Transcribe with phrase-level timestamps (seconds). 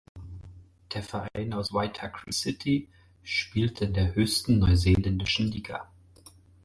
[0.95, 2.89] Der Verein aus Waitakere City
[3.21, 5.91] spielte in der höchsten neuseeländischen Liga.